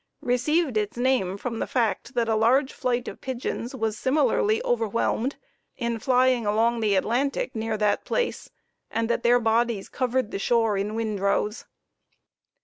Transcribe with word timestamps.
received 0.23 0.77
its 0.77 0.97
name 0.97 1.37
from 1.37 1.59
the 1.59 1.67
fact 1.67 2.15
that 2.15 2.27
a 2.27 2.33
large 2.33 2.73
flight 2.73 3.07
of 3.07 3.21
pigeons 3.21 3.75
was 3.75 3.95
similarly 3.95 4.59
overwhelmed 4.63 5.35
in 5.77 5.99
flying 5.99 6.43
along 6.43 6.79
the 6.79 6.95
Atlantic 6.95 7.53
near 7.55 7.77
that 7.77 8.03
place, 8.03 8.49
and 8.89 9.07
that 9.11 9.21
their 9.21 9.39
bodies 9.39 9.89
covered 9.89 10.31
the 10.31 10.39
shore 10.39 10.75
in 10.75 10.95
"windrows." 10.95 11.65